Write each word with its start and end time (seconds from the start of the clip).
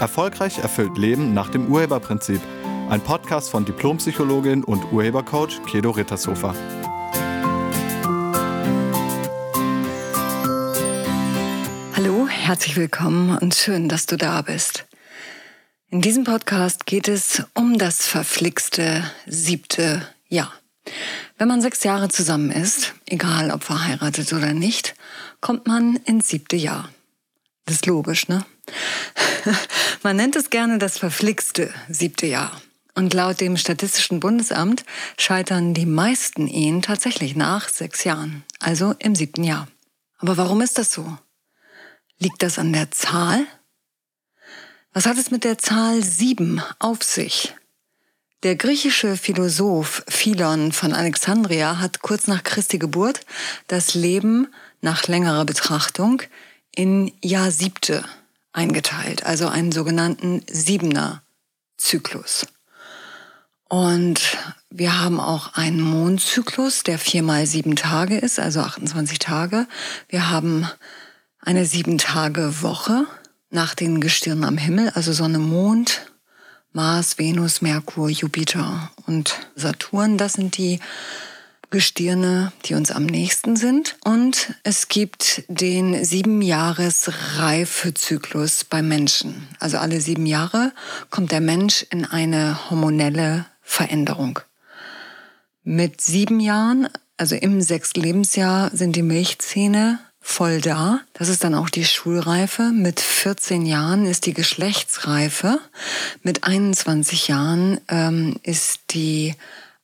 Erfolgreich 0.00 0.58
erfüllt 0.58 0.96
Leben 0.96 1.34
nach 1.34 1.50
dem 1.50 1.70
Urheberprinzip. 1.70 2.40
Ein 2.88 3.02
Podcast 3.02 3.50
von 3.50 3.66
Diplompsychologin 3.66 4.64
und 4.64 4.90
Urhebercoach 4.92 5.62
Kedo 5.66 5.90
Rittershofer. 5.90 6.54
Hallo, 11.94 12.26
herzlich 12.28 12.76
willkommen 12.76 13.36
und 13.36 13.54
schön, 13.54 13.90
dass 13.90 14.06
du 14.06 14.16
da 14.16 14.40
bist. 14.40 14.86
In 15.90 16.00
diesem 16.00 16.24
Podcast 16.24 16.86
geht 16.86 17.06
es 17.06 17.42
um 17.52 17.76
das 17.76 18.06
verflixte 18.06 19.04
siebte 19.26 20.06
Jahr. 20.28 20.52
Wenn 21.36 21.48
man 21.48 21.60
sechs 21.60 21.84
Jahre 21.84 22.08
zusammen 22.08 22.50
ist, 22.50 22.94
egal 23.04 23.50
ob 23.50 23.64
verheiratet 23.64 24.32
oder 24.32 24.54
nicht, 24.54 24.94
kommt 25.42 25.66
man 25.66 25.96
ins 26.06 26.28
siebte 26.28 26.56
Jahr. 26.56 26.88
Das 27.66 27.76
ist 27.76 27.86
logisch, 27.86 28.28
ne? 28.28 28.46
Man 30.02 30.16
nennt 30.16 30.36
es 30.36 30.50
gerne 30.50 30.78
das 30.78 30.98
verflixte 30.98 31.72
siebte 31.88 32.26
Jahr. 32.26 32.60
Und 32.94 33.14
laut 33.14 33.40
dem 33.40 33.56
Statistischen 33.56 34.20
Bundesamt 34.20 34.84
scheitern 35.16 35.74
die 35.74 35.86
meisten 35.86 36.48
Ehen 36.48 36.82
tatsächlich 36.82 37.36
nach 37.36 37.68
sechs 37.68 38.04
Jahren, 38.04 38.44
also 38.58 38.94
im 38.98 39.14
siebten 39.14 39.44
Jahr. 39.44 39.68
Aber 40.18 40.36
warum 40.36 40.60
ist 40.60 40.76
das 40.76 40.92
so? 40.92 41.16
Liegt 42.18 42.42
das 42.42 42.58
an 42.58 42.72
der 42.72 42.90
Zahl? 42.90 43.46
Was 44.92 45.06
hat 45.06 45.18
es 45.18 45.30
mit 45.30 45.44
der 45.44 45.56
Zahl 45.56 46.02
sieben 46.02 46.62
auf 46.78 47.02
sich? 47.02 47.54
Der 48.42 48.56
griechische 48.56 49.16
Philosoph 49.16 50.02
Philon 50.08 50.72
von 50.72 50.92
Alexandria 50.92 51.78
hat 51.78 52.00
kurz 52.00 52.26
nach 52.26 52.42
Christi 52.42 52.78
Geburt 52.78 53.20
das 53.66 53.94
Leben 53.94 54.48
nach 54.80 55.06
längerer 55.06 55.44
Betrachtung 55.44 56.22
in 56.74 57.12
Jahr 57.22 57.50
siebte 57.50 58.04
eingeteilt, 58.52 59.24
also 59.24 59.48
einen 59.48 59.72
sogenannten 59.72 60.42
Siebener 60.50 61.22
Zyklus. 61.76 62.46
Und 63.68 64.36
wir 64.68 65.00
haben 65.00 65.20
auch 65.20 65.54
einen 65.54 65.80
Mondzyklus, 65.80 66.82
der 66.82 66.98
viermal 66.98 67.46
sieben 67.46 67.76
Tage 67.76 68.18
ist, 68.18 68.40
also 68.40 68.60
28 68.60 69.18
Tage. 69.20 69.66
Wir 70.08 70.30
haben 70.30 70.68
eine 71.40 71.64
sieben 71.64 71.96
Tage 71.96 72.62
Woche 72.62 73.06
nach 73.50 73.74
den 73.74 74.00
Gestirnen 74.00 74.44
am 74.44 74.58
Himmel, 74.58 74.90
also 74.94 75.12
Sonne, 75.12 75.38
Mond, 75.38 76.12
Mars, 76.72 77.18
Venus, 77.18 77.62
Merkur, 77.62 78.10
Jupiter 78.10 78.90
und 79.06 79.34
Saturn. 79.54 80.18
Das 80.18 80.34
sind 80.34 80.56
die 80.56 80.80
Gestirne, 81.70 82.52
die 82.64 82.74
uns 82.74 82.90
am 82.90 83.06
nächsten 83.06 83.56
sind. 83.56 83.96
Und 84.04 84.54
es 84.64 84.88
gibt 84.88 85.44
den 85.48 86.04
sieben 86.04 86.42
Jahres 86.42 87.10
Reifezyklus 87.36 88.64
beim 88.64 88.88
Menschen. 88.88 89.48
Also 89.60 89.78
alle 89.78 90.00
sieben 90.00 90.26
Jahre 90.26 90.72
kommt 91.10 91.32
der 91.32 91.40
Mensch 91.40 91.86
in 91.90 92.04
eine 92.04 92.70
hormonelle 92.70 93.46
Veränderung. 93.62 94.40
Mit 95.62 96.00
sieben 96.00 96.40
Jahren, 96.40 96.88
also 97.16 97.36
im 97.36 97.60
sechsten 97.60 98.00
Lebensjahr, 98.00 98.70
sind 98.74 98.96
die 98.96 99.02
Milchzähne 99.02 100.00
voll 100.20 100.60
da. 100.60 101.00
Das 101.12 101.28
ist 101.28 101.44
dann 101.44 101.54
auch 101.54 101.70
die 101.70 101.84
Schulreife. 101.84 102.72
Mit 102.72 103.00
14 103.00 103.66
Jahren 103.66 104.06
ist 104.06 104.26
die 104.26 104.34
Geschlechtsreife. 104.34 105.60
Mit 106.22 106.44
21 106.44 107.28
Jahren 107.28 107.80
ähm, 107.88 108.36
ist 108.42 108.80
die 108.90 109.34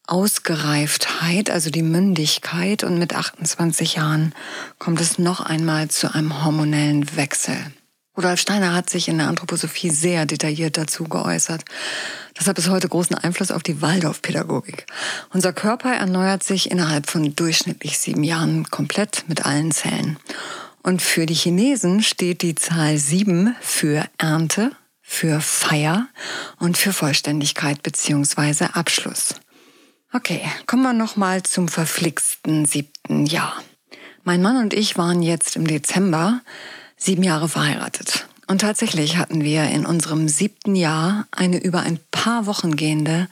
Ausgereiftheit, 0.06 1.50
also 1.50 1.70
die 1.70 1.82
Mündigkeit. 1.82 2.84
Und 2.84 2.98
mit 2.98 3.14
28 3.14 3.96
Jahren 3.96 4.34
kommt 4.78 5.00
es 5.00 5.18
noch 5.18 5.40
einmal 5.40 5.88
zu 5.88 6.14
einem 6.14 6.44
hormonellen 6.44 7.16
Wechsel. 7.16 7.56
Rudolf 8.16 8.40
Steiner 8.40 8.74
hat 8.74 8.88
sich 8.88 9.08
in 9.08 9.18
der 9.18 9.28
Anthroposophie 9.28 9.90
sehr 9.90 10.24
detailliert 10.24 10.78
dazu 10.78 11.04
geäußert. 11.04 11.64
Das 12.34 12.46
hat 12.46 12.56
bis 12.56 12.68
heute 12.68 12.88
großen 12.88 13.16
Einfluss 13.16 13.50
auf 13.50 13.62
die 13.62 13.82
Waldorfpädagogik. 13.82 14.86
Unser 15.34 15.52
Körper 15.52 15.92
erneuert 15.92 16.42
sich 16.42 16.70
innerhalb 16.70 17.08
von 17.10 17.36
durchschnittlich 17.36 17.98
sieben 17.98 18.24
Jahren 18.24 18.70
komplett 18.70 19.24
mit 19.28 19.44
allen 19.44 19.70
Zellen. 19.70 20.18
Und 20.82 21.02
für 21.02 21.26
die 21.26 21.34
Chinesen 21.34 22.02
steht 22.02 22.42
die 22.42 22.54
Zahl 22.54 22.96
sieben 22.96 23.54
für 23.60 24.06
Ernte, 24.16 24.70
für 25.02 25.40
Feier 25.40 26.08
und 26.58 26.78
für 26.78 26.92
Vollständigkeit 26.92 27.82
bzw. 27.82 28.66
Abschluss. 28.72 29.34
Okay, 30.16 30.40
kommen 30.64 30.82
wir 30.82 30.94
nochmal 30.94 31.42
zum 31.42 31.68
verflixten 31.68 32.64
siebten 32.64 33.26
Jahr. 33.26 33.62
Mein 34.24 34.40
Mann 34.40 34.56
und 34.56 34.72
ich 34.72 34.96
waren 34.96 35.22
jetzt 35.22 35.56
im 35.56 35.66
Dezember 35.66 36.40
sieben 36.96 37.22
Jahre 37.22 37.50
verheiratet. 37.50 38.26
Und 38.46 38.62
tatsächlich 38.62 39.18
hatten 39.18 39.44
wir 39.44 39.64
in 39.64 39.84
unserem 39.84 40.26
siebten 40.26 40.74
Jahr 40.74 41.26
eine 41.32 41.62
über 41.62 41.80
ein 41.80 41.98
paar 42.12 42.46
Wochen 42.46 42.76
gehende, 42.76 43.28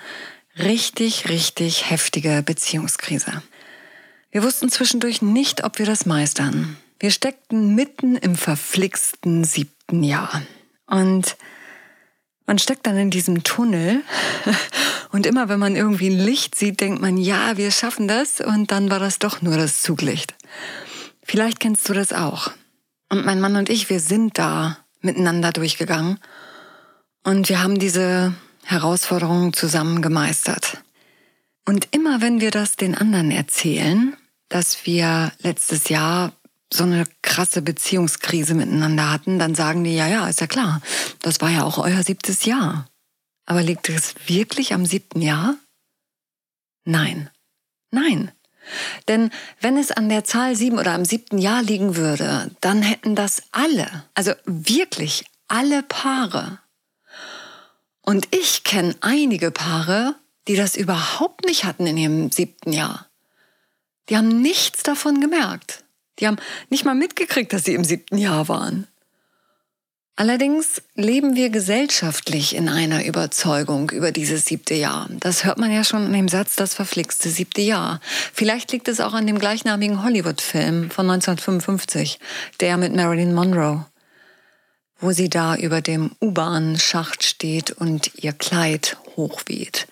richtig, 0.58 1.30
richtig 1.30 1.88
heftige 1.88 2.42
Beziehungskrise. 2.44 3.42
Wir 4.30 4.42
wussten 4.42 4.68
zwischendurch 4.68 5.22
nicht, 5.22 5.64
ob 5.64 5.78
wir 5.78 5.86
das 5.86 6.04
meistern. 6.04 6.76
Wir 7.00 7.12
steckten 7.12 7.74
mitten 7.74 8.14
im 8.14 8.36
verflixten 8.36 9.44
siebten 9.44 10.02
Jahr. 10.02 10.42
Und 10.86 11.38
man 12.46 12.58
steckt 12.58 12.86
dann 12.86 12.96
in 12.96 13.10
diesem 13.10 13.42
Tunnel 13.42 14.02
und 15.12 15.26
immer 15.26 15.48
wenn 15.48 15.58
man 15.58 15.76
irgendwie 15.76 16.08
ein 16.08 16.18
Licht 16.18 16.54
sieht, 16.54 16.80
denkt 16.80 17.00
man, 17.00 17.16
ja, 17.16 17.56
wir 17.56 17.70
schaffen 17.70 18.08
das 18.08 18.40
und 18.40 18.70
dann 18.70 18.90
war 18.90 18.98
das 18.98 19.18
doch 19.18 19.42
nur 19.42 19.56
das 19.56 19.82
Zuglicht. 19.82 20.34
Vielleicht 21.22 21.60
kennst 21.60 21.88
du 21.88 21.94
das 21.94 22.12
auch. 22.12 22.50
Und 23.08 23.24
mein 23.24 23.40
Mann 23.40 23.56
und 23.56 23.70
ich, 23.70 23.88
wir 23.90 24.00
sind 24.00 24.38
da 24.38 24.78
miteinander 25.00 25.52
durchgegangen 25.52 26.18
und 27.22 27.48
wir 27.48 27.62
haben 27.62 27.78
diese 27.78 28.34
Herausforderungen 28.64 29.52
zusammen 29.52 30.02
gemeistert. 30.02 30.78
Und 31.66 31.88
immer 31.92 32.20
wenn 32.20 32.40
wir 32.40 32.50
das 32.50 32.76
den 32.76 32.94
anderen 32.94 33.30
erzählen, 33.30 34.16
dass 34.48 34.84
wir 34.86 35.32
letztes 35.38 35.88
Jahr 35.88 36.32
so 36.74 36.84
eine 36.84 37.04
krasse 37.22 37.62
Beziehungskrise 37.62 38.54
miteinander 38.54 39.10
hatten, 39.10 39.38
dann 39.38 39.54
sagen 39.54 39.84
die, 39.84 39.94
ja, 39.94 40.08
ja, 40.08 40.28
ist 40.28 40.40
ja 40.40 40.46
klar, 40.46 40.80
das 41.22 41.40
war 41.40 41.50
ja 41.50 41.62
auch 41.64 41.78
euer 41.78 42.02
siebtes 42.02 42.44
Jahr. 42.44 42.88
Aber 43.46 43.62
liegt 43.62 43.88
es 43.88 44.14
wirklich 44.26 44.72
am 44.72 44.86
siebten 44.86 45.22
Jahr? 45.22 45.56
Nein. 46.84 47.30
Nein. 47.90 48.32
Denn 49.08 49.30
wenn 49.60 49.76
es 49.76 49.92
an 49.92 50.08
der 50.08 50.24
Zahl 50.24 50.56
sieben 50.56 50.78
oder 50.78 50.92
am 50.92 51.04
siebten 51.04 51.38
Jahr 51.38 51.62
liegen 51.62 51.96
würde, 51.96 52.50
dann 52.60 52.82
hätten 52.82 53.14
das 53.14 53.42
alle, 53.52 54.04
also 54.14 54.32
wirklich 54.46 55.26
alle 55.48 55.82
Paare. 55.82 56.58
Und 58.00 58.28
ich 58.34 58.64
kenne 58.64 58.96
einige 59.00 59.50
Paare, 59.50 60.16
die 60.48 60.56
das 60.56 60.76
überhaupt 60.76 61.44
nicht 61.44 61.64
hatten 61.64 61.86
in 61.86 61.96
ihrem 61.96 62.30
siebten 62.30 62.72
Jahr. 62.72 63.06
Die 64.08 64.16
haben 64.16 64.42
nichts 64.42 64.82
davon 64.82 65.20
gemerkt. 65.20 65.83
Die 66.18 66.26
haben 66.26 66.36
nicht 66.70 66.84
mal 66.84 66.94
mitgekriegt, 66.94 67.52
dass 67.52 67.64
sie 67.64 67.74
im 67.74 67.84
siebten 67.84 68.18
Jahr 68.18 68.48
waren. 68.48 68.86
Allerdings 70.16 70.80
leben 70.94 71.34
wir 71.34 71.50
gesellschaftlich 71.50 72.54
in 72.54 72.68
einer 72.68 73.04
Überzeugung 73.04 73.90
über 73.90 74.12
dieses 74.12 74.44
siebte 74.44 74.74
Jahr. 74.74 75.08
Das 75.10 75.44
hört 75.44 75.58
man 75.58 75.72
ja 75.72 75.82
schon 75.82 76.06
in 76.06 76.12
dem 76.12 76.28
Satz, 76.28 76.54
das 76.54 76.72
verflixte 76.72 77.30
siebte 77.30 77.62
Jahr. 77.62 78.00
Vielleicht 78.32 78.70
liegt 78.70 78.86
es 78.86 79.00
auch 79.00 79.12
an 79.12 79.26
dem 79.26 79.40
gleichnamigen 79.40 80.04
Hollywood-Film 80.04 80.92
von 80.92 81.10
1955, 81.10 82.20
der 82.60 82.76
mit 82.76 82.94
Marilyn 82.94 83.34
Monroe, 83.34 83.86
wo 85.00 85.10
sie 85.10 85.28
da 85.28 85.56
über 85.56 85.80
dem 85.80 86.12
U-Bahn-Schacht 86.20 87.24
steht 87.24 87.72
und 87.72 88.12
ihr 88.14 88.32
Kleid 88.32 88.96
hochweht. 89.16 89.88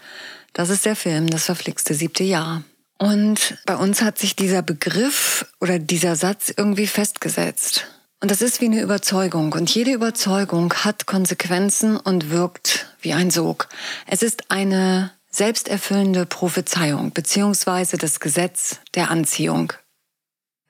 Das 0.53 0.71
ist 0.71 0.85
der 0.85 0.95
Film, 0.95 1.31
das 1.31 1.47
verflixte 1.47 1.95
siebte 1.95 2.23
Jahr. 2.23 2.63
Und 3.03 3.59
bei 3.67 3.75
uns 3.75 4.01
hat 4.01 4.17
sich 4.17 4.37
dieser 4.37 4.63
Begriff 4.63 5.45
oder 5.61 5.81
dieser 5.81 6.15
Satz 6.15 6.55
irgendwie 6.57 6.87
festgesetzt. 6.87 7.89
Und 8.21 8.31
das 8.31 8.41
ist 8.43 8.61
wie 8.61 8.67
eine 8.67 8.81
Überzeugung. 8.81 9.55
Und 9.55 9.75
jede 9.75 9.91
Überzeugung 9.91 10.73
hat 10.73 11.07
Konsequenzen 11.07 11.97
und 11.97 12.31
wirkt 12.31 12.95
wie 13.01 13.13
ein 13.13 13.33
Sog. 13.33 13.69
Es 14.07 14.23
ist 14.23 14.53
eine 14.53 15.11
selbsterfüllende 15.31 16.27
Prophezeiung 16.27 17.13
beziehungsweise 17.13 17.99
das 17.99 18.21
Gesetz 18.21 18.79
der 18.95 19.11
Anziehung. 19.11 19.73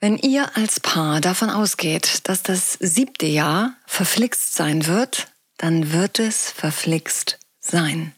Wenn 0.00 0.16
ihr 0.16 0.56
als 0.56 0.80
Paar 0.80 1.20
davon 1.20 1.50
ausgeht, 1.50 2.20
dass 2.30 2.42
das 2.42 2.78
siebte 2.80 3.26
Jahr 3.26 3.74
verflixt 3.84 4.54
sein 4.54 4.86
wird, 4.86 5.26
dann 5.58 5.92
wird 5.92 6.18
es 6.18 6.50
verflixt 6.50 7.38
sein. 7.60 8.14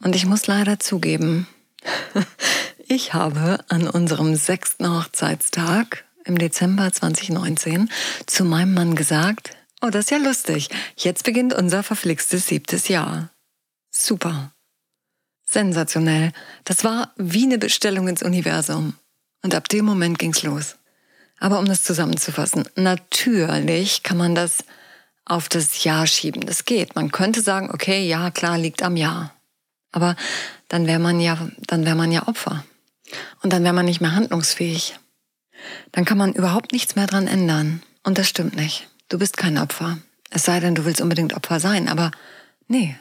Und 0.00 0.14
ich 0.14 0.24
muss 0.24 0.46
leider 0.46 0.78
zugeben, 0.78 1.48
ich 2.88 3.14
habe 3.14 3.64
an 3.68 3.88
unserem 3.88 4.36
sechsten 4.36 4.88
Hochzeitstag 4.88 6.04
im 6.24 6.38
Dezember 6.38 6.92
2019 6.92 7.90
zu 8.26 8.44
meinem 8.44 8.74
Mann 8.74 8.94
gesagt, 8.94 9.50
oh, 9.80 9.90
das 9.90 10.06
ist 10.06 10.10
ja 10.10 10.18
lustig, 10.18 10.68
jetzt 10.96 11.24
beginnt 11.24 11.54
unser 11.54 11.82
verflixtes 11.82 12.46
siebtes 12.46 12.88
Jahr. 12.88 13.30
Super. 13.90 14.52
Sensationell. 15.44 16.32
Das 16.64 16.84
war 16.84 17.12
wie 17.16 17.44
eine 17.44 17.58
Bestellung 17.58 18.08
ins 18.08 18.22
Universum. 18.22 18.94
Und 19.42 19.54
ab 19.54 19.68
dem 19.68 19.84
Moment 19.84 20.18
ging's 20.18 20.42
los. 20.42 20.76
Aber 21.38 21.58
um 21.58 21.66
das 21.66 21.84
zusammenzufassen, 21.84 22.64
natürlich 22.76 24.02
kann 24.02 24.16
man 24.16 24.34
das 24.34 24.64
auf 25.26 25.48
das 25.48 25.84
Ja 25.84 26.06
schieben. 26.06 26.46
Das 26.46 26.64
geht. 26.64 26.94
Man 26.94 27.12
könnte 27.12 27.42
sagen, 27.42 27.70
okay, 27.72 28.06
ja, 28.06 28.30
klar, 28.30 28.58
liegt 28.58 28.82
am 28.82 28.96
Ja. 28.96 29.32
Aber 29.92 30.16
dann 30.68 30.86
wäre 30.86 30.98
man 30.98 31.20
ja, 31.20 31.38
dann 31.66 31.84
wäre 31.84 31.94
man 31.94 32.10
ja 32.10 32.26
Opfer. 32.26 32.64
Und 33.42 33.52
dann 33.52 33.64
wäre 33.64 33.74
man 33.74 33.86
nicht 33.86 34.00
mehr 34.00 34.14
handlungsfähig. 34.14 34.98
Dann 35.92 36.04
kann 36.04 36.18
man 36.18 36.32
überhaupt 36.32 36.72
nichts 36.72 36.96
mehr 36.96 37.06
dran 37.06 37.26
ändern. 37.26 37.82
Und 38.02 38.18
das 38.18 38.28
stimmt 38.28 38.56
nicht. 38.56 38.88
Du 39.08 39.18
bist 39.18 39.36
kein 39.36 39.58
Opfer. 39.58 39.98
Es 40.30 40.44
sei 40.44 40.60
denn, 40.60 40.74
du 40.74 40.84
willst 40.84 41.00
unbedingt 41.00 41.34
Opfer 41.34 41.60
sein, 41.60 41.88
aber 41.88 42.10
nee. 42.66 42.96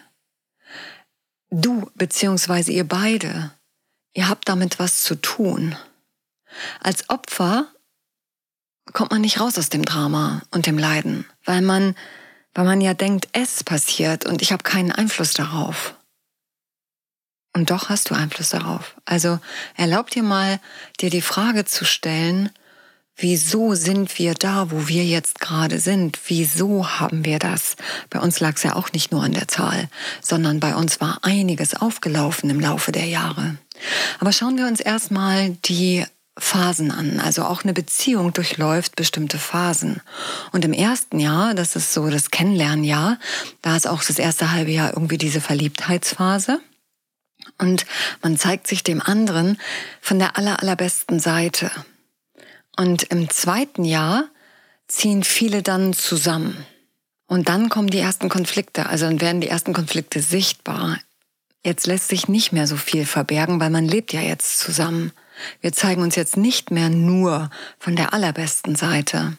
Du 1.49 1.89
beziehungsweise 1.95 2.71
ihr 2.71 2.87
beide, 2.87 3.51
ihr 4.13 4.29
habt 4.29 4.49
damit 4.49 4.79
was 4.79 5.03
zu 5.03 5.15
tun. 5.15 5.75
Als 6.79 7.09
Opfer 7.09 7.67
kommt 8.91 9.11
man 9.11 9.21
nicht 9.21 9.39
raus 9.39 9.57
aus 9.57 9.69
dem 9.69 9.85
Drama 9.85 10.41
und 10.51 10.67
dem 10.67 10.77
Leiden, 10.77 11.25
weil 11.45 11.61
man, 11.61 11.95
weil 12.53 12.65
man 12.65 12.81
ja 12.81 12.93
denkt, 12.93 13.29
es 13.31 13.63
passiert 13.63 14.25
und 14.25 14.41
ich 14.41 14.51
habe 14.51 14.63
keinen 14.63 14.91
Einfluss 14.91 15.33
darauf. 15.33 15.95
Und 17.53 17.69
doch 17.69 17.89
hast 17.89 18.09
du 18.09 18.15
Einfluss 18.15 18.49
darauf. 18.49 18.95
Also 19.05 19.39
erlaub 19.75 20.09
dir 20.09 20.23
mal, 20.23 20.59
dir 20.99 21.09
die 21.09 21.21
Frage 21.21 21.65
zu 21.65 21.85
stellen, 21.85 22.49
wieso 23.15 23.75
sind 23.75 24.17
wir 24.17 24.33
da, 24.33 24.71
wo 24.71 24.87
wir 24.87 25.05
jetzt 25.05 25.39
gerade 25.39 25.79
sind? 25.79 26.19
Wieso 26.27 26.99
haben 26.99 27.25
wir 27.25 27.37
das? 27.37 27.75
Bei 28.09 28.19
uns 28.19 28.39
lag 28.39 28.55
es 28.55 28.63
ja 28.63 28.75
auch 28.75 28.91
nicht 28.91 29.11
nur 29.11 29.23
an 29.23 29.33
der 29.33 29.47
Zahl, 29.47 29.87
sondern 30.21 30.59
bei 30.59 30.75
uns 30.75 30.99
war 30.99 31.19
einiges 31.21 31.75
aufgelaufen 31.75 32.49
im 32.49 32.59
Laufe 32.59 32.91
der 32.91 33.05
Jahre. 33.05 33.57
Aber 34.19 34.31
schauen 34.31 34.57
wir 34.57 34.65
uns 34.65 34.79
erstmal 34.79 35.51
die 35.65 36.05
Phasen 36.37 36.91
an. 36.91 37.19
Also 37.19 37.43
auch 37.43 37.63
eine 37.63 37.73
Beziehung 37.73 38.33
durchläuft 38.33 38.95
bestimmte 38.95 39.37
Phasen. 39.37 40.01
Und 40.51 40.65
im 40.65 40.73
ersten 40.73 41.19
Jahr, 41.19 41.53
das 41.53 41.75
ist 41.75 41.93
so 41.93 42.09
das 42.09 42.31
Kennenlernjahr, 42.31 43.19
da 43.61 43.75
ist 43.75 43.87
auch 43.87 44.03
das 44.03 44.17
erste 44.17 44.51
halbe 44.51 44.71
Jahr 44.71 44.93
irgendwie 44.93 45.19
diese 45.19 45.41
Verliebtheitsphase. 45.41 46.59
Und 47.57 47.85
man 48.21 48.37
zeigt 48.37 48.67
sich 48.67 48.83
dem 48.83 49.01
anderen 49.01 49.59
von 50.01 50.19
der 50.19 50.37
aller, 50.37 50.61
allerbesten 50.61 51.19
Seite. 51.19 51.71
Und 52.75 53.03
im 53.03 53.29
zweiten 53.29 53.85
Jahr 53.85 54.25
ziehen 54.87 55.23
viele 55.23 55.61
dann 55.61 55.93
zusammen. 55.93 56.65
Und 57.27 57.49
dann 57.49 57.69
kommen 57.69 57.89
die 57.89 57.99
ersten 57.99 58.29
Konflikte, 58.29 58.87
also 58.87 59.05
dann 59.05 59.21
werden 59.21 59.41
die 59.41 59.47
ersten 59.47 59.73
Konflikte 59.73 60.21
sichtbar. 60.21 60.99
Jetzt 61.63 61.87
lässt 61.87 62.09
sich 62.09 62.27
nicht 62.27 62.51
mehr 62.51 62.67
so 62.67 62.75
viel 62.75 63.05
verbergen, 63.05 63.59
weil 63.59 63.69
man 63.69 63.87
lebt 63.87 64.11
ja 64.11 64.21
jetzt 64.21 64.59
zusammen. 64.59 65.13
Wir 65.61 65.71
zeigen 65.71 66.01
uns 66.01 66.15
jetzt 66.15 66.37
nicht 66.37 66.71
mehr 66.71 66.89
nur 66.89 67.49
von 67.79 67.95
der 67.95 68.13
allerbesten 68.13 68.75
Seite. 68.75 69.37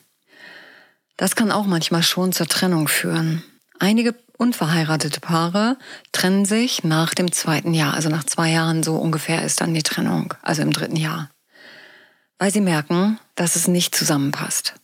Das 1.17 1.37
kann 1.37 1.53
auch 1.53 1.67
manchmal 1.67 2.03
schon 2.03 2.33
zur 2.33 2.49
Trennung 2.49 2.89
führen. 2.89 3.45
Einige 3.79 4.15
unverheiratete 4.37 5.21
Paare 5.21 5.77
trennen 6.13 6.45
sich 6.45 6.85
nach 6.85 7.15
dem 7.15 7.33
zweiten 7.33 7.75
Jahr, 7.75 7.95
also 7.95 8.09
nach 8.09 8.25
zwei 8.25 8.51
Jahren 8.51 8.83
so 8.83 8.97
ungefähr 8.97 9.43
ist 9.43 9.61
dann 9.61 9.75
die 9.75 9.83
Trennung, 9.83 10.35
also 10.43 10.63
im 10.63 10.73
dritten 10.73 10.97
Jahr 10.97 11.29
weil 12.39 12.53
sie 12.53 12.61
merken, 12.61 13.19
dass 13.35 13.57
es 13.57 13.69
nicht 13.69 13.95
zusammenpasst. 13.95 14.75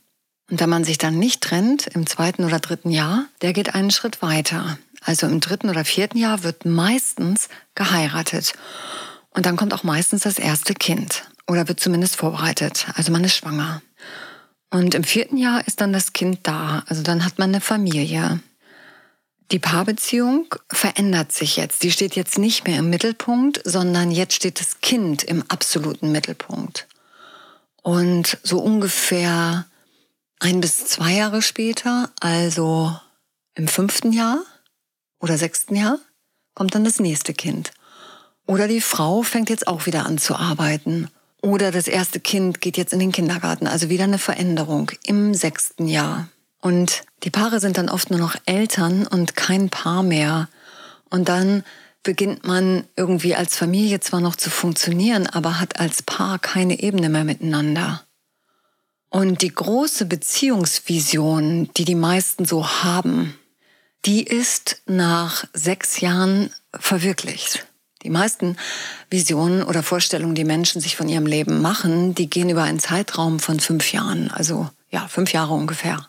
Und 0.51 0.61
wenn 0.61 0.71
man 0.71 0.85
sich 0.85 0.99
dann 0.99 1.19
nicht 1.19 1.43
trennt 1.43 1.87
im 1.89 2.07
zweiten 2.07 2.45
oder 2.45 2.59
dritten 2.59 2.91
Jahr, 2.91 3.27
der 3.43 3.53
geht 3.53 3.75
einen 3.75 3.91
Schritt 3.91 4.23
weiter. 4.23 4.79
Also 5.03 5.27
im 5.27 5.41
dritten 5.41 5.71
oder 5.71 5.85
vierten 5.85 6.19
Jahr 6.19 6.43
wird 6.43 6.65
meistens 6.65 7.49
geheiratet. 7.75 8.55
Und 9.31 9.47
dann 9.47 9.57
kommt 9.57 9.73
auch 9.73 9.85
meistens 9.85 10.23
das 10.23 10.39
erste 10.39 10.75
Kind 10.75 11.25
oder 11.47 11.69
wird 11.69 11.81
zumindest 11.81 12.17
vorbereitet. 12.17 12.87
Also 12.95 13.13
man 13.13 13.25
ist 13.25 13.37
schwanger. 13.37 13.83
Und 14.71 14.95
im 14.95 15.05
vierten 15.05 15.37
Jahr 15.37 15.67
ist 15.67 15.81
dann 15.81 15.93
das 15.93 16.13
Kind 16.13 16.41
da. 16.45 16.83
Also 16.87 17.03
dann 17.03 17.25
hat 17.25 17.39
man 17.39 17.51
eine 17.51 17.61
Familie. 17.61 18.41
Die 19.53 19.59
Paarbeziehung 19.59 20.55
verändert 20.71 21.33
sich 21.33 21.57
jetzt. 21.57 21.83
Die 21.83 21.91
steht 21.91 22.15
jetzt 22.15 22.39
nicht 22.39 22.67
mehr 22.67 22.79
im 22.79 22.89
Mittelpunkt, 22.89 23.61
sondern 23.65 24.13
jetzt 24.13 24.35
steht 24.35 24.61
das 24.61 24.81
Kind 24.81 25.25
im 25.25 25.45
absoluten 25.49 26.13
Mittelpunkt. 26.13 26.87
Und 27.83 28.39
so 28.45 28.61
ungefähr 28.61 29.67
ein 30.39 30.61
bis 30.61 30.87
zwei 30.87 31.15
Jahre 31.15 31.43
später, 31.43 32.11
also 32.21 32.97
im 33.55 33.67
fünften 33.67 34.13
Jahr 34.13 34.39
oder 35.19 35.37
sechsten 35.37 35.75
Jahr, 35.75 35.99
kommt 36.55 36.75
dann 36.75 36.85
das 36.85 37.01
nächste 37.01 37.35
Kind. 37.35 37.73
Oder 38.47 38.69
die 38.69 38.81
Frau 38.81 39.23
fängt 39.23 39.51
jetzt 39.51 39.67
auch 39.67 39.87
wieder 39.87 40.07
an 40.07 40.19
zu 40.19 40.37
arbeiten. 40.37 41.09
Oder 41.43 41.73
das 41.73 41.89
erste 41.89 42.21
Kind 42.21 42.61
geht 42.61 42.77
jetzt 42.77 42.93
in 42.93 42.99
den 42.99 43.13
Kindergarten. 43.13 43.67
Also 43.67 43.89
wieder 43.89 44.05
eine 44.05 44.19
Veränderung 44.19 44.93
im 45.05 45.35
sechsten 45.35 45.89
Jahr. 45.89 46.29
Und 46.61 47.03
die 47.23 47.31
Paare 47.31 47.61
sind 47.61 47.79
dann 47.79 47.89
oft 47.89 48.11
nur 48.11 48.21
noch 48.21 48.37
Eltern 48.47 49.07
und 49.07 49.37
kein 49.37 49.71
Paar 49.71 50.03
mehr. 50.03 50.49
Und 51.09 51.29
dann 51.29 51.65
beginnt 52.03 52.45
man 52.45 52.85
irgendwie 52.97 53.35
als 53.35 53.57
Familie 53.57 54.01
zwar 54.01 54.21
noch 54.21 54.37
zu 54.37 54.51
funktionieren, 54.51 55.27
aber 55.27 55.61
hat 55.61 55.81
als 55.81 56.03
Paar 56.03 56.39
keine 56.39 56.81
Ebene 56.81 57.09
mehr 57.09 57.25
miteinander. 57.25 58.03
Und 59.11 59.43
die 59.43 59.53
große 59.53 60.07
Beziehungsvision, 60.07 61.71
die 61.77 61.85
die 61.85 61.97
meisten 61.97 62.45
so 62.45 62.67
haben, 62.67 63.37
die 64.05 64.23
ist 64.23 64.83
nach 64.87 65.45
sechs 65.53 66.01
Jahren 66.01 66.51
verwirklicht. 66.73 67.67
Die 68.03 68.11
meisten 68.11 68.57
Visionen 69.11 69.63
oder 69.63 69.83
Vorstellungen, 69.83 70.35
die 70.35 70.45
Menschen 70.45 70.81
sich 70.81 70.97
von 70.97 71.09
ihrem 71.09 71.27
Leben 71.27 71.61
machen, 71.61 72.15
die 72.15 72.31
gehen 72.31 72.49
über 72.49 72.63
einen 72.63 72.79
Zeitraum 72.79 73.41
von 73.41 73.61
fünf 73.61 73.93
Jahren, 73.93 74.31
also 74.31 74.71
ja, 74.91 75.07
fünf 75.09 75.33
Jahre 75.33 75.53
ungefähr. 75.53 76.09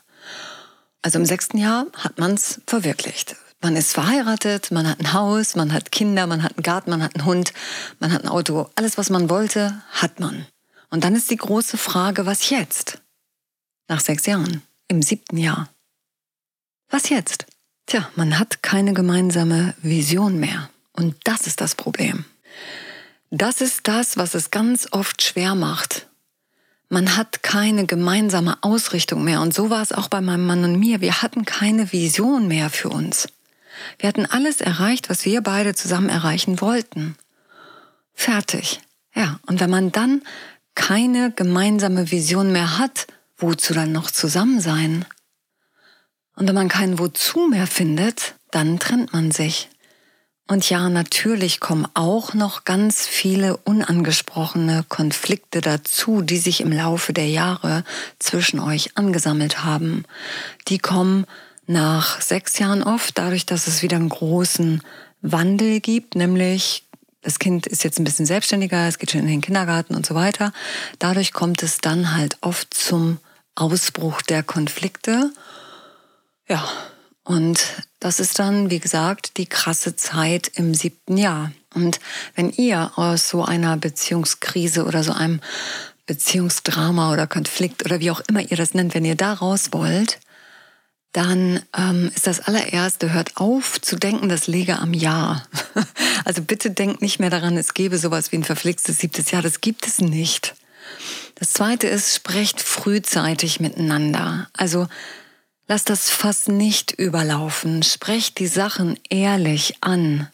Also 1.01 1.19
im 1.19 1.25
sechsten 1.25 1.57
Jahr 1.57 1.87
hat 1.95 2.19
man 2.19 2.33
es 2.33 2.61
verwirklicht. 2.67 3.35
Man 3.61 3.75
ist 3.75 3.93
verheiratet, 3.93 4.71
man 4.71 4.87
hat 4.87 4.99
ein 4.99 5.13
Haus, 5.13 5.55
man 5.55 5.71
hat 5.71 5.91
Kinder, 5.91 6.25
man 6.25 6.41
hat 6.41 6.57
einen 6.57 6.63
Garten, 6.63 6.89
man 6.89 7.03
hat 7.03 7.15
einen 7.15 7.25
Hund, 7.25 7.53
man 7.99 8.11
hat 8.11 8.23
ein 8.23 8.29
Auto. 8.29 8.69
Alles, 8.75 8.97
was 8.97 9.09
man 9.09 9.29
wollte, 9.29 9.81
hat 9.91 10.19
man. 10.19 10.47
Und 10.89 11.03
dann 11.03 11.15
ist 11.15 11.29
die 11.29 11.37
große 11.37 11.77
Frage, 11.77 12.25
was 12.25 12.49
jetzt? 12.49 13.01
Nach 13.87 13.99
sechs 13.99 14.25
Jahren, 14.25 14.63
im 14.87 15.01
siebten 15.01 15.37
Jahr. 15.37 15.69
Was 16.89 17.09
jetzt? 17.09 17.45
Tja, 17.85 18.09
man 18.15 18.39
hat 18.39 18.63
keine 18.63 18.93
gemeinsame 18.93 19.75
Vision 19.81 20.39
mehr. 20.39 20.69
Und 20.93 21.15
das 21.23 21.47
ist 21.47 21.61
das 21.61 21.75
Problem. 21.75 22.25
Das 23.29 23.61
ist 23.61 23.87
das, 23.87 24.17
was 24.17 24.35
es 24.35 24.51
ganz 24.51 24.87
oft 24.91 25.21
schwer 25.21 25.55
macht. 25.55 26.07
Man 26.93 27.15
hat 27.15 27.41
keine 27.41 27.85
gemeinsame 27.85 28.57
Ausrichtung 28.59 29.23
mehr. 29.23 29.39
Und 29.39 29.53
so 29.53 29.69
war 29.69 29.81
es 29.81 29.93
auch 29.93 30.09
bei 30.09 30.19
meinem 30.19 30.45
Mann 30.45 30.65
und 30.65 30.77
mir. 30.77 30.99
Wir 30.99 31.21
hatten 31.21 31.45
keine 31.45 31.93
Vision 31.93 32.49
mehr 32.49 32.69
für 32.69 32.89
uns. 32.89 33.29
Wir 33.97 34.09
hatten 34.09 34.25
alles 34.25 34.59
erreicht, 34.59 35.09
was 35.09 35.23
wir 35.23 35.39
beide 35.39 35.73
zusammen 35.73 36.09
erreichen 36.09 36.59
wollten. 36.59 37.15
Fertig. 38.13 38.81
Ja, 39.15 39.39
und 39.47 39.61
wenn 39.61 39.69
man 39.69 39.93
dann 39.93 40.21
keine 40.75 41.31
gemeinsame 41.31 42.11
Vision 42.11 42.51
mehr 42.51 42.77
hat, 42.77 43.07
wozu 43.37 43.73
dann 43.73 43.93
noch 43.93 44.11
zusammen 44.11 44.59
sein? 44.59 45.05
Und 46.35 46.49
wenn 46.49 46.55
man 46.55 46.67
kein 46.67 46.99
Wozu 46.99 47.47
mehr 47.47 47.67
findet, 47.67 48.35
dann 48.51 48.79
trennt 48.79 49.13
man 49.13 49.31
sich. 49.31 49.69
Und 50.51 50.69
ja, 50.69 50.89
natürlich 50.89 51.61
kommen 51.61 51.87
auch 51.93 52.33
noch 52.33 52.65
ganz 52.65 53.07
viele 53.07 53.55
unangesprochene 53.55 54.83
Konflikte 54.89 55.61
dazu, 55.61 56.21
die 56.21 56.39
sich 56.39 56.59
im 56.59 56.73
Laufe 56.73 57.13
der 57.13 57.29
Jahre 57.29 57.85
zwischen 58.19 58.59
euch 58.59 58.97
angesammelt 58.97 59.63
haben. 59.63 60.03
Die 60.67 60.77
kommen 60.77 61.25
nach 61.67 62.19
sechs 62.19 62.59
Jahren 62.59 62.83
oft, 62.83 63.17
dadurch, 63.17 63.45
dass 63.45 63.67
es 63.67 63.81
wieder 63.81 63.95
einen 63.95 64.09
großen 64.09 64.81
Wandel 65.21 65.79
gibt, 65.79 66.15
nämlich 66.15 66.83
das 67.21 67.39
Kind 67.39 67.65
ist 67.65 67.85
jetzt 67.85 67.97
ein 67.97 68.03
bisschen 68.03 68.25
selbstständiger, 68.25 68.89
es 68.89 68.99
geht 68.99 69.11
schon 69.11 69.21
in 69.21 69.27
den 69.27 69.39
Kindergarten 69.39 69.95
und 69.95 70.05
so 70.05 70.15
weiter. 70.15 70.51
Dadurch 70.99 71.31
kommt 71.31 71.63
es 71.63 71.77
dann 71.77 72.13
halt 72.13 72.35
oft 72.41 72.73
zum 72.73 73.19
Ausbruch 73.55 74.21
der 74.21 74.43
Konflikte. 74.43 75.31
Ja, 76.49 76.67
und 77.23 77.57
das 78.01 78.19
ist 78.19 78.39
dann, 78.39 78.71
wie 78.71 78.79
gesagt, 78.79 79.37
die 79.37 79.45
krasse 79.45 79.95
Zeit 79.95 80.51
im 80.55 80.73
siebten 80.73 81.17
Jahr. 81.17 81.51
Und 81.73 81.99
wenn 82.35 82.49
ihr 82.49 82.91
aus 82.95 83.29
so 83.29 83.45
einer 83.45 83.77
Beziehungskrise 83.77 84.85
oder 84.85 85.03
so 85.03 85.13
einem 85.13 85.39
Beziehungsdrama 86.07 87.13
oder 87.13 87.27
Konflikt 87.27 87.85
oder 87.85 87.99
wie 87.99 88.11
auch 88.11 88.21
immer 88.27 88.41
ihr 88.41 88.57
das 88.57 88.73
nennt, 88.73 88.95
wenn 88.95 89.05
ihr 89.05 89.15
da 89.15 89.33
raus 89.33 89.69
wollt, 89.71 90.19
dann 91.13 91.61
ähm, 91.77 92.11
ist 92.15 92.25
das 92.25 92.39
allererste, 92.39 93.13
hört 93.13 93.37
auf 93.37 93.79
zu 93.79 93.95
denken, 93.97 94.29
das 94.29 94.47
lege 94.47 94.79
am 94.79 94.93
Jahr. 94.93 95.45
also 96.25 96.41
bitte 96.41 96.71
denkt 96.71 97.03
nicht 97.03 97.19
mehr 97.19 97.29
daran, 97.29 97.55
es 97.55 97.75
gäbe 97.75 97.99
sowas 97.99 98.31
wie 98.31 98.37
ein 98.37 98.43
verflixtes 98.43 98.97
siebtes 98.97 99.29
Jahr. 99.29 99.43
Das 99.43 99.61
gibt 99.61 99.85
es 99.85 99.99
nicht. 99.99 100.55
Das 101.35 101.51
zweite 101.51 101.87
ist, 101.87 102.15
sprecht 102.15 102.61
frühzeitig 102.61 103.59
miteinander. 103.59 104.49
Also 104.57 104.87
lasst 105.71 105.89
das 105.89 106.09
Fass 106.09 106.49
nicht 106.49 106.91
überlaufen. 106.91 107.81
Sprecht 107.81 108.39
die 108.39 108.47
Sachen 108.47 108.99
ehrlich 109.09 109.75
an. 109.79 110.27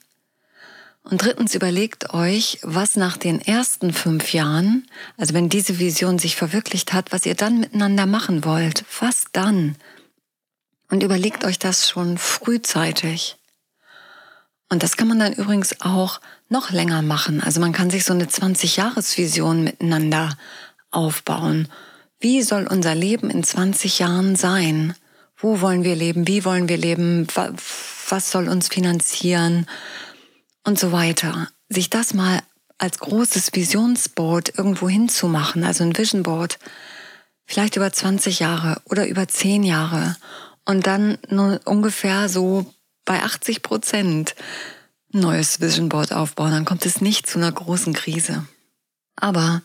Und 1.03 1.22
drittens 1.22 1.53
überlegt 1.53 2.12
euch, 2.12 2.58
was 2.63 2.96
nach 2.96 3.17
den 3.17 3.39
ersten 3.39 3.94
fünf 3.94 4.34
Jahren, 4.34 4.88
also 5.15 5.36
wenn 5.36 5.48
diese 5.48 5.77
Vision 5.77 6.17
sich 6.17 6.36
verwirklicht 6.36 6.91
hat, 6.91 7.12
was 7.12 7.27
ihr 7.27 7.36
dann 7.36 7.60
miteinander 7.60 8.08
machen 8.08 8.46
wollt. 8.46 8.84
Was 9.00 9.25
dann? 9.32 9.75
Und 10.89 11.03
überlegt 11.03 11.46
euch 11.46 11.60
das 11.60 11.88
schon 11.88 12.17
frühzeitig. 12.17 13.38
Und 14.70 14.82
das 14.82 14.98
kann 14.98 15.08
man 15.08 15.20
dann 15.20 15.34
übrigens 15.34 15.82
auch 15.82 16.20
noch 16.50 16.72
länger 16.72 17.03
machen. 17.03 17.44
Also 17.44 17.60
man 17.60 17.74
kann 17.74 17.91
sich 17.91 18.06
so 18.06 18.13
eine 18.13 18.25
20-Jahres-Vision 18.25 19.63
miteinander 19.65 20.36
aufbauen. 20.89 21.67
Wie 22.20 22.41
soll 22.41 22.65
unser 22.65 22.96
Leben 22.96 23.29
in 23.29 23.44
20 23.44 24.00
Jahren 24.00 24.36
sein? 24.36 24.96
Wo 25.38 25.62
wollen 25.62 25.84
wir 25.84 25.96
leben? 25.96 26.27
Wie 26.27 26.44
wollen 26.46 26.67
wir 26.67 26.77
leben? 26.77 27.27
Was 28.10 28.32
soll 28.32 28.50
uns 28.50 28.67
finanzieren? 28.67 29.67
Und 30.63 30.79
so 30.79 30.91
weiter. 30.91 31.50
Sich 31.70 31.89
das 31.89 32.13
mal 32.13 32.41
als 32.77 33.00
großes 33.00 33.53
Visionsboard 33.53 34.58
irgendwo 34.58 34.89
hinzumachen, 34.89 35.63
also 35.63 35.84
ein 35.84 35.98
Vision 35.98 36.24
Board, 36.24 36.60
vielleicht 37.46 37.75
über 37.75 37.91
20 37.91 38.39
Jahre 38.39 38.82
oder 38.86 39.08
über 39.08 39.27
10 39.27 39.63
Jahre 39.63 40.15
und 40.65 40.86
dann 40.86 41.17
nur 41.29 41.62
ungefähr 41.65 42.29
so 42.29 42.72
bei 43.06 43.24
80 43.24 43.62
Prozent 43.62 44.36
neues 45.12 45.62
Vision 45.62 45.89
Board 45.89 46.13
aufbauen, 46.13 46.51
dann 46.51 46.65
kommt 46.65 46.86
es 46.86 47.01
nicht 47.01 47.27
zu 47.27 47.39
einer 47.39 47.51
großen 47.51 47.94
Krise. 47.94 48.46
Aber 49.15 49.63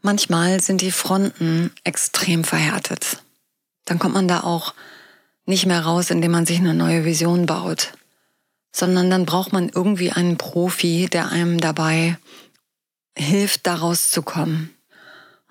manchmal 0.00 0.60
sind 0.60 0.80
die 0.80 0.90
Fronten 0.90 1.70
extrem 1.84 2.44
verhärtet. 2.44 3.22
Dann 3.84 3.98
kommt 3.98 4.14
man 4.14 4.26
da 4.26 4.40
auch 4.40 4.74
nicht 5.48 5.66
mehr 5.66 5.80
raus, 5.80 6.10
indem 6.10 6.32
man 6.32 6.46
sich 6.46 6.58
eine 6.58 6.74
neue 6.74 7.04
Vision 7.04 7.46
baut, 7.46 7.92
sondern 8.70 9.10
dann 9.10 9.26
braucht 9.26 9.52
man 9.52 9.70
irgendwie 9.70 10.12
einen 10.12 10.36
Profi, 10.36 11.08
der 11.10 11.30
einem 11.30 11.58
dabei 11.58 12.18
hilft, 13.16 13.66
da 13.66 13.76
rauszukommen. 13.76 14.74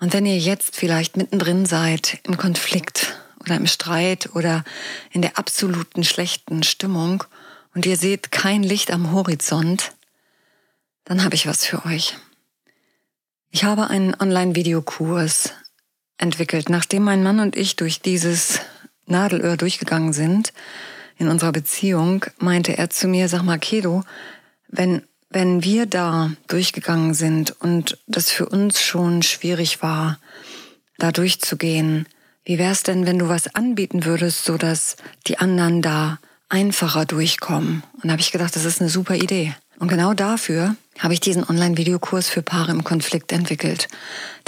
Und 0.00 0.12
wenn 0.12 0.24
ihr 0.24 0.38
jetzt 0.38 0.76
vielleicht 0.76 1.16
mittendrin 1.16 1.66
seid 1.66 2.20
im 2.22 2.36
Konflikt 2.36 3.18
oder 3.40 3.56
im 3.56 3.66
Streit 3.66 4.34
oder 4.34 4.64
in 5.10 5.22
der 5.22 5.36
absoluten 5.36 6.04
schlechten 6.04 6.62
Stimmung 6.62 7.24
und 7.74 7.84
ihr 7.84 7.96
seht 7.96 8.30
kein 8.30 8.62
Licht 8.62 8.92
am 8.92 9.12
Horizont, 9.12 9.92
dann 11.04 11.24
habe 11.24 11.34
ich 11.34 11.46
was 11.46 11.64
für 11.64 11.84
euch. 11.84 12.16
Ich 13.50 13.64
habe 13.64 13.88
einen 13.88 14.14
Online-Videokurs 14.14 15.52
entwickelt, 16.18 16.68
nachdem 16.68 17.02
mein 17.02 17.22
Mann 17.22 17.40
und 17.40 17.56
ich 17.56 17.74
durch 17.76 18.00
dieses 18.00 18.60
Nadelöhr 19.10 19.56
durchgegangen 19.56 20.12
sind 20.12 20.52
in 21.16 21.28
unserer 21.28 21.52
Beziehung, 21.52 22.24
meinte 22.38 22.78
er 22.78 22.90
zu 22.90 23.08
mir, 23.08 23.28
sag 23.28 23.42
mal, 23.42 23.58
Kedo, 23.58 24.04
wenn, 24.68 25.02
wenn 25.30 25.64
wir 25.64 25.86
da 25.86 26.30
durchgegangen 26.46 27.14
sind 27.14 27.50
und 27.60 27.98
das 28.06 28.30
für 28.30 28.46
uns 28.46 28.80
schon 28.80 29.22
schwierig 29.22 29.82
war, 29.82 30.18
da 30.98 31.12
durchzugehen, 31.12 32.06
wie 32.44 32.58
wär's 32.58 32.82
denn, 32.82 33.06
wenn 33.06 33.18
du 33.18 33.28
was 33.28 33.54
anbieten 33.54 34.04
würdest, 34.04 34.44
so 34.44 34.56
dass 34.56 34.96
die 35.26 35.38
anderen 35.38 35.82
da 35.82 36.18
einfacher 36.48 37.04
durchkommen. 37.04 37.82
Und 37.94 38.04
da 38.04 38.12
habe 38.12 38.22
ich 38.22 38.32
gedacht, 38.32 38.56
das 38.56 38.64
ist 38.64 38.80
eine 38.80 38.90
super 38.90 39.16
Idee. 39.16 39.54
Und 39.78 39.88
genau 39.88 40.14
dafür 40.14 40.74
habe 40.98 41.14
ich 41.14 41.20
diesen 41.20 41.48
Online-Videokurs 41.48 42.28
für 42.28 42.42
Paare 42.42 42.72
im 42.72 42.84
Konflikt 42.84 43.32
entwickelt. 43.32 43.88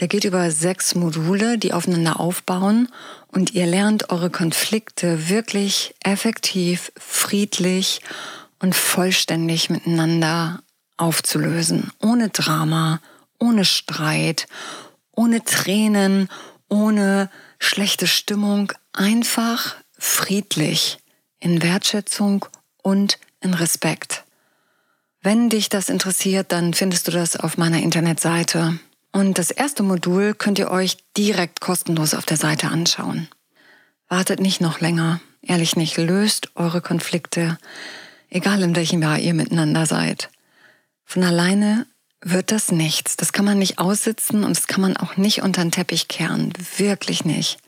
Der 0.00 0.08
geht 0.08 0.24
über 0.24 0.50
sechs 0.50 0.94
Module, 0.94 1.58
die 1.58 1.72
aufeinander 1.72 2.18
aufbauen 2.20 2.88
und 3.28 3.54
ihr 3.54 3.66
lernt 3.66 4.10
eure 4.10 4.30
Konflikte 4.30 5.28
wirklich 5.28 5.94
effektiv, 6.04 6.92
friedlich 6.96 8.00
und 8.58 8.74
vollständig 8.74 9.70
miteinander 9.70 10.62
aufzulösen. 10.96 11.90
Ohne 12.00 12.28
Drama, 12.28 13.00
ohne 13.38 13.64
Streit, 13.64 14.46
ohne 15.12 15.44
Tränen, 15.44 16.28
ohne 16.68 17.30
schlechte 17.58 18.06
Stimmung, 18.06 18.72
einfach 18.92 19.76
friedlich 19.98 20.98
in 21.38 21.62
Wertschätzung 21.62 22.46
und 22.82 23.18
in 23.40 23.54
Respekt. 23.54 24.24
Wenn 25.22 25.50
dich 25.50 25.68
das 25.68 25.90
interessiert, 25.90 26.50
dann 26.50 26.72
findest 26.72 27.06
du 27.06 27.12
das 27.12 27.36
auf 27.36 27.58
meiner 27.58 27.82
Internetseite. 27.82 28.78
Und 29.12 29.38
das 29.38 29.50
erste 29.50 29.82
Modul 29.82 30.34
könnt 30.34 30.58
ihr 30.58 30.70
euch 30.70 30.96
direkt 31.14 31.60
kostenlos 31.60 32.14
auf 32.14 32.24
der 32.24 32.38
Seite 32.38 32.68
anschauen. 32.68 33.28
Wartet 34.08 34.40
nicht 34.40 34.62
noch 34.62 34.80
länger, 34.80 35.20
ehrlich 35.42 35.76
nicht, 35.76 35.98
löst 35.98 36.50
eure 36.54 36.80
Konflikte, 36.80 37.58
egal 38.30 38.62
in 38.62 38.74
welchem 38.74 39.02
Jahr 39.02 39.18
ihr 39.18 39.34
miteinander 39.34 39.84
seid. 39.84 40.30
Von 41.04 41.22
alleine 41.22 41.86
wird 42.22 42.50
das 42.50 42.72
nichts. 42.72 43.16
Das 43.16 43.34
kann 43.34 43.44
man 43.44 43.58
nicht 43.58 43.78
aussitzen 43.78 44.42
und 44.42 44.56
das 44.56 44.68
kann 44.68 44.80
man 44.80 44.96
auch 44.96 45.18
nicht 45.18 45.42
unter 45.42 45.62
den 45.62 45.70
Teppich 45.70 46.08
kehren. 46.08 46.52
Wirklich 46.78 47.26
nicht. 47.26 47.58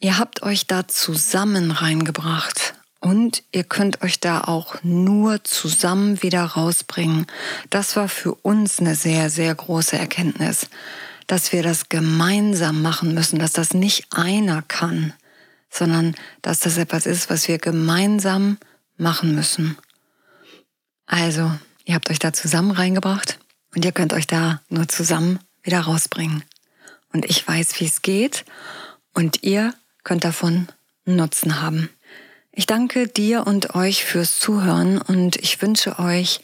Ihr 0.00 0.18
habt 0.18 0.42
euch 0.42 0.66
da 0.66 0.86
zusammen 0.86 1.70
reingebracht 1.70 2.74
und 3.02 3.42
ihr 3.50 3.64
könnt 3.64 4.02
euch 4.02 4.20
da 4.20 4.42
auch 4.42 4.76
nur 4.84 5.42
zusammen 5.42 6.22
wieder 6.22 6.44
rausbringen. 6.44 7.26
Das 7.68 7.96
war 7.96 8.08
für 8.08 8.32
uns 8.32 8.78
eine 8.78 8.94
sehr, 8.94 9.28
sehr 9.28 9.52
große 9.52 9.98
Erkenntnis, 9.98 10.68
dass 11.26 11.52
wir 11.52 11.64
das 11.64 11.88
gemeinsam 11.88 12.80
machen 12.80 13.12
müssen, 13.12 13.40
dass 13.40 13.52
das 13.52 13.74
nicht 13.74 14.06
einer 14.12 14.62
kann, 14.62 15.12
sondern 15.68 16.14
dass 16.42 16.60
das 16.60 16.76
etwas 16.76 17.06
ist, 17.06 17.28
was 17.28 17.48
wir 17.48 17.58
gemeinsam 17.58 18.56
machen 18.96 19.34
müssen. 19.34 19.76
Also, 21.06 21.50
ihr 21.84 21.96
habt 21.96 22.08
euch 22.08 22.20
da 22.20 22.32
zusammen 22.32 22.70
reingebracht 22.70 23.40
und 23.74 23.84
ihr 23.84 23.92
könnt 23.92 24.12
euch 24.12 24.28
da 24.28 24.62
nur 24.68 24.86
zusammen 24.86 25.40
wieder 25.64 25.80
rausbringen. 25.80 26.44
Und 27.12 27.24
ich 27.24 27.46
weiß, 27.46 27.80
wie 27.80 27.86
es 27.86 28.02
geht 28.02 28.44
und 29.12 29.42
ihr 29.42 29.74
könnt 30.04 30.22
davon 30.22 30.68
Nutzen 31.04 31.60
haben. 31.60 31.88
Ich 32.54 32.66
danke 32.66 33.08
dir 33.08 33.46
und 33.46 33.74
euch 33.74 34.04
fürs 34.04 34.38
Zuhören 34.38 34.98
und 34.98 35.36
ich 35.36 35.62
wünsche 35.62 35.98
euch 35.98 36.42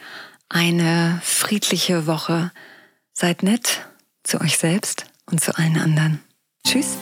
eine 0.48 1.20
friedliche 1.22 2.06
Woche. 2.06 2.50
Seid 3.12 3.42
nett 3.42 3.86
zu 4.22 4.40
euch 4.40 4.56
selbst 4.56 5.04
und 5.30 5.42
zu 5.42 5.54
allen 5.58 5.76
anderen. 5.76 6.22
Tschüss. 6.66 6.96